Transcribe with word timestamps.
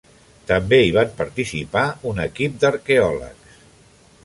També 0.51 0.79
hi 0.85 0.93
van 0.95 1.11
participar 1.19 1.85
un 2.13 2.23
equip 2.25 2.57
d'arqueòlegs. 2.65 3.57